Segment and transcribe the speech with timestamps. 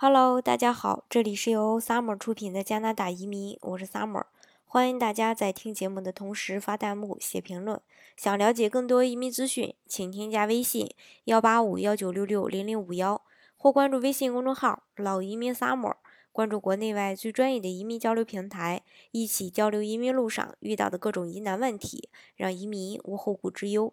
[0.00, 4.26] Hello，大家好，这里是由 Summer 出品的加拿大移民，我是 Summer，
[4.64, 7.80] 欢迎大家在听节目的同时发弹幕、写评论。
[8.16, 10.88] 想了解更多移民资讯，请添加微信
[11.24, 13.20] 幺八五幺九六六零零五幺，
[13.56, 15.96] 或关注微信公众号“老移民 Summer”，
[16.30, 23.92] 关注国内外最专业的移民交流平台，一起交流移民路上遇到的各种疑难问题，让移民无后顾之忧。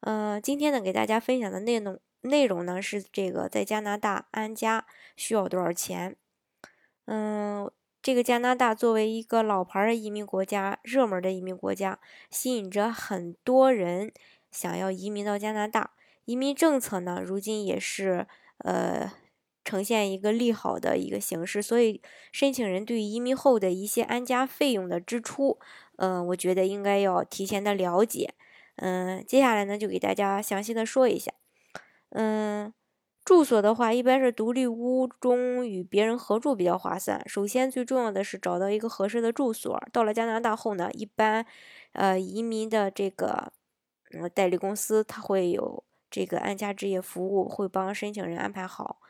[0.00, 2.00] 呃，今天呢，给大家分享的内容。
[2.22, 6.16] 内容呢是这个在加拿大安家需要多少钱？
[7.06, 7.70] 嗯，
[8.02, 11.98] 这个加拿大作为一个老牌的移民国家、热门的移民国家，
[12.30, 14.12] 吸引着很多人
[14.50, 15.92] 想要移民到加拿大。
[16.24, 18.26] 移民政策呢，如今也是
[18.58, 19.10] 呃
[19.64, 25.58] 呈现一个利好的一个形式，所以申请人对移民后的一些安家费用的支出，
[25.96, 28.34] 嗯，我觉得应该要提前的了解。
[28.76, 31.32] 嗯，接下来呢，就给大家详细的说一下。
[32.10, 32.72] 嗯，
[33.24, 37.22] 住所的话，一般是独立屋中与别人合住比较划算。
[37.28, 39.78] 首先，最重要的是找到一个合适的住所。
[39.92, 41.44] 到了加拿大后呢，一般，
[41.92, 43.52] 呃，移民的这个，
[44.12, 49.00] 嗯，代理公司他会有这个安家置业服务，会帮申请人安排好。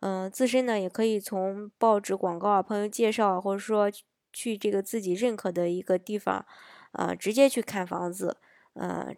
[0.00, 3.90] 嗯，自身呢也可以从报纸广告啊、朋友介绍啊，或者说
[4.32, 6.46] 去这个自己认可的一个地方，
[6.92, 8.38] 呃，直接去看房子。
[8.74, 9.14] 呃，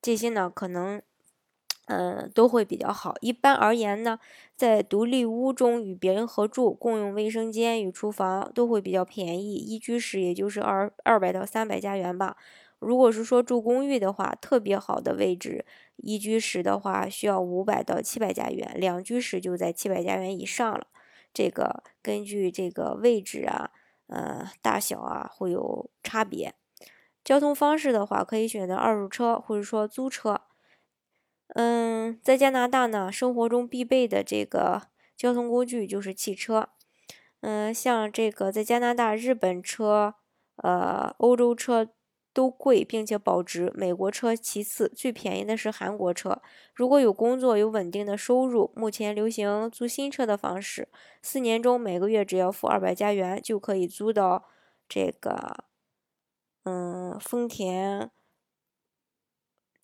[0.00, 1.02] 这些呢可能。
[1.88, 3.14] 嗯，都会比较好。
[3.22, 4.18] 一般而言呢，
[4.54, 12.36] 在独立屋中与别人合住，共用卫生间与厨房都会比较便宜，一居室也就是二二百到三百加元吧。
[12.78, 15.64] 如果是说住公寓的话，特别好的位置，
[15.96, 20.86] 一居室的话需要五百到七百加元，两居室就在七百加元以上了。
[21.32, 23.70] 这个根据这个位置啊，
[24.08, 26.54] 呃，大小啊会有差别。
[27.24, 30.42] 交通方式的话，可以选择二手车或者说租车。
[31.54, 34.82] 嗯，在加拿大呢，生活中必备的这个
[35.16, 36.68] 交通工具就是汽车。
[37.40, 40.14] 嗯，像这个在加拿大，日本车、
[40.56, 41.88] 呃，欧洲车
[42.32, 43.72] 都贵，并且保值。
[43.74, 46.40] 美国车其次，最便宜的是韩国车。
[46.74, 50.88] 如果有工作、有稳定的收入，目前流行租新车的方式，
[51.22, 54.44] 四年中每个月只要付二百加元，就可以租到
[54.88, 55.64] 这个，
[56.64, 58.10] 嗯，丰田。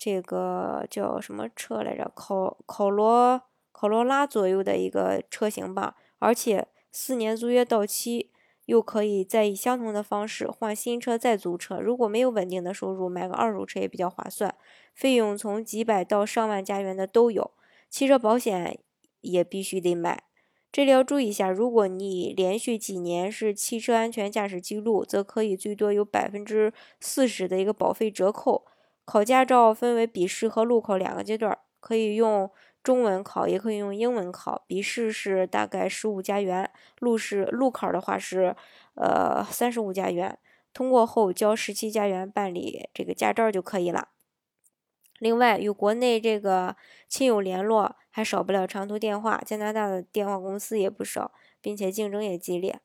[0.04, 2.12] 这个叫什么车来着？
[2.14, 3.40] 考考罗
[3.72, 8.30] 考罗拉左右的一个车型吧，而且四年租约到期，
[8.66, 11.80] 又可以再以相同的方式换新车再租车。
[11.80, 14.54] 如果没有稳定的收入，买个二手车也比较划算，
[14.92, 17.52] 费用从几百到上万加元的都有。
[17.88, 18.78] 汽车保险
[19.22, 20.24] 也必须得买。
[20.70, 28.66] 这里要注意一下，如果你连续几年是汽车安全驾驶记录，则可以最多有百分之四十的一个保费折扣。
[29.04, 32.50] 考驾照分为笔试和路考两个阶段，可以用
[32.82, 34.64] 中文考，也可以用英文考。
[34.66, 36.70] 笔试是大概十五加元，
[37.00, 38.56] 路试路考的话是
[38.94, 40.38] 呃三十五加元。
[40.72, 44.08] 通过后交十七加元办理这个驾照就可以了。
[45.20, 46.74] 另外，与国内这个
[47.08, 52.80] 亲友联络还少不了长途电话，加拿大的电话公司也不少，并且竞争也激烈。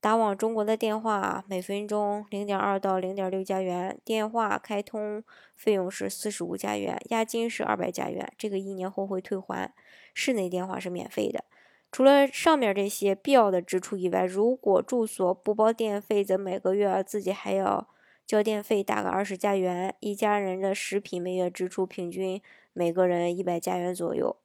[0.00, 5.24] 打往中国的电话每分钟零点二到零点六加元，电话开通
[5.56, 9.74] 费用是四十五加元，押金是二百加元，这个一年后会退还。
[10.14, 11.44] 室内电话是免费的。
[11.90, 17.88] 除了上面这些必要的支出以外，如果住所不包电费，则每个月自己还要
[18.26, 19.94] 交电费，大概二十加元。
[20.00, 22.40] 一家人的食品每月支出平均
[22.72, 24.36] 每个人一百加元左右，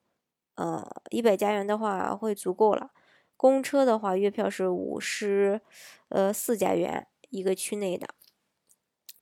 [0.55, 2.91] 呃，一百加元的话会足够了。
[3.35, 5.61] 公车的话，月票是五十，
[6.09, 8.07] 呃，四加元一个区内的。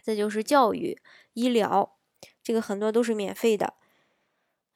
[0.04, 1.00] 再就是教育、
[1.34, 1.98] 医疗，
[2.42, 3.76] 这个很多都是免费的。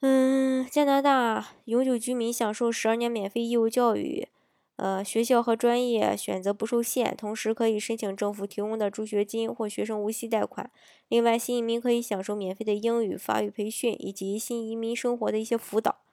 [0.02, 4.28] 嗯，加拿大永久居民享受十二年免费义务教育，
[4.76, 10.70] 呃，学校和专业选择不受限，同时可以申请政府提供的助学金或学生无息贷款。
[11.08, 16.05] 另外，新移民可以享受免费的英语、法语培训以及新移民生活的一些辅导。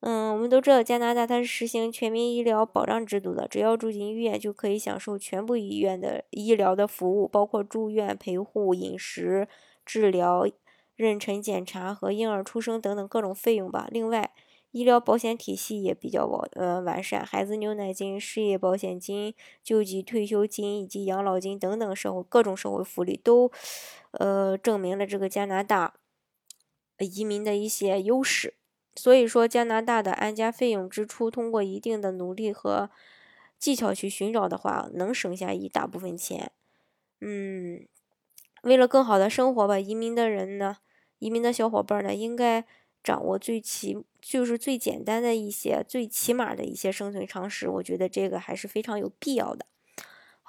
[0.00, 9.46] 嗯，我们都知道加拿大它是实行全民医疗保障制度的，只要住进医院就可以享受全部医院的医疗的服务，包括住院、陪护、饮食、
[9.84, 10.46] 治疗、
[10.96, 13.88] 妊娠检查和婴儿出生等等各种费用吧。
[13.90, 14.32] 另外，
[14.70, 23.50] 医疗保险体系也比较完呃完善，孩子牛奶金、失业保险金、救济退休金以及养老金等等社会各种社会福利都
[24.12, 25.92] 呃证明了这个加拿大
[26.98, 28.54] 移民的一些优势。
[29.00, 32.90] 所以说，加拿大的安家费用支出，通过一定的努力和
[33.58, 36.52] 技巧去寻找的话，能省下一大部分钱。
[37.22, 37.86] 嗯，
[38.62, 40.76] 为了更好的生活吧，移民的人呢，
[41.18, 42.66] 移民的小伙伴呢，应该
[43.02, 49.64] 掌握最起就是最简单的一些、最起码的一些生存常识，我觉得这个还是非常有必要的。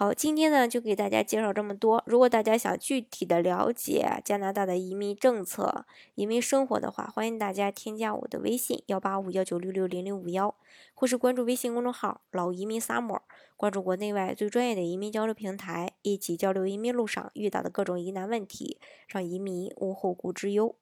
[0.01, 2.03] 好，今天呢就给大家介绍这么多。
[2.07, 10.56] 如果大家想具体的了解加拿大的移民政策、移民生活的话，欢迎大家添加我的微信幺八五幺九六六零零五幺，
[10.95, 13.19] 或是关注微信公众号“老移民 summer”，
[13.56, 20.75] 关注国内外最专业的移民交流平台，一起交流移民路上遇到的各种疑难问题，让移民无后顾之忧。